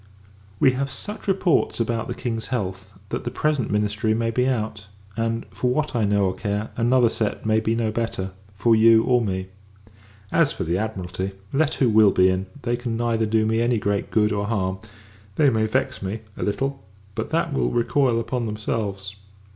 [0.59, 4.87] We have such reports about the King's health, that the present ministry may be out;
[5.15, 9.03] and, for what I know or care, another set may be no better, for you
[9.03, 9.49] or me.
[10.31, 13.77] As for the Admiralty, let who will be in, they can neither do me any
[13.77, 14.79] great good or harm:
[15.35, 16.83] they may vex me, a little;
[17.13, 19.15] but, that will recoil upon themselves.